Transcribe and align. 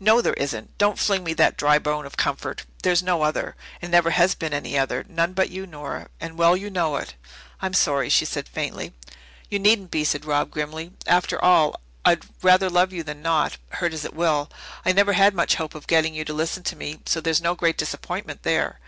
"No, 0.00 0.22
there 0.22 0.32
isn't. 0.32 0.78
Don't 0.78 0.98
fling 0.98 1.22
me 1.22 1.34
that 1.34 1.58
dry 1.58 1.78
bone 1.78 2.06
of 2.06 2.16
comfort. 2.16 2.64
There's 2.82 3.02
no 3.02 3.20
other, 3.20 3.54
and 3.82 3.90
never 3.92 4.08
has 4.12 4.34
been 4.34 4.54
any 4.54 4.78
other 4.78 5.04
none 5.06 5.34
but 5.34 5.50
you, 5.50 5.66
Nora, 5.66 6.08
and 6.18 6.38
well 6.38 6.56
you 6.56 6.70
know 6.70 6.96
it." 6.96 7.14
"I'm 7.60 7.74
sorry," 7.74 8.08
she 8.08 8.24
said 8.24 8.48
faintly. 8.48 8.94
"You 9.50 9.58
needn't 9.58 9.90
be," 9.90 10.02
said 10.02 10.24
Rob 10.24 10.50
grimly. 10.50 10.92
"After 11.06 11.38
all, 11.44 11.78
I'd 12.06 12.24
rather 12.42 12.70
love 12.70 12.90
you 12.94 13.02
than 13.02 13.20
not, 13.20 13.58
hurt 13.68 13.92
as 13.92 14.06
it 14.06 14.14
will. 14.16 14.48
I 14.86 14.92
never 14.92 15.12
had 15.12 15.34
much 15.34 15.56
hope 15.56 15.74
of 15.74 15.86
getting 15.86 16.14
you 16.14 16.24
to 16.24 16.32
listen 16.32 16.62
to 16.62 16.76
me, 16.76 17.00
so 17.04 17.20
there's 17.20 17.42
no 17.42 17.54
great 17.54 17.76
disappointment 17.76 18.44
there. 18.44 18.80